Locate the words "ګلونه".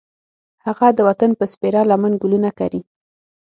2.21-2.49